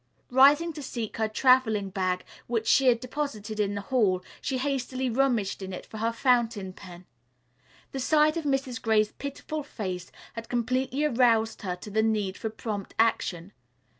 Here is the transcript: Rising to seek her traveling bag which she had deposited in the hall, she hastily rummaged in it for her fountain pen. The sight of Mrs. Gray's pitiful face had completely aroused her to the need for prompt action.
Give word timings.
Rising 0.31 0.73
to 0.73 0.81
seek 0.81 1.17
her 1.17 1.27
traveling 1.27 1.91
bag 1.91 2.25
which 2.47 2.65
she 2.65 2.87
had 2.87 2.99
deposited 2.99 3.59
in 3.59 3.75
the 3.75 3.81
hall, 3.81 4.23
she 4.41 4.57
hastily 4.57 5.11
rummaged 5.11 5.61
in 5.61 5.73
it 5.73 5.85
for 5.85 5.99
her 5.99 6.11
fountain 6.11 6.73
pen. 6.73 7.05
The 7.91 7.99
sight 7.99 8.35
of 8.35 8.43
Mrs. 8.43 8.81
Gray's 8.81 9.11
pitiful 9.11 9.61
face 9.61 10.11
had 10.33 10.49
completely 10.49 11.03
aroused 11.05 11.61
her 11.61 11.75
to 11.75 11.91
the 11.91 12.01
need 12.01 12.35
for 12.35 12.49
prompt 12.49 12.95
action. 12.97 13.53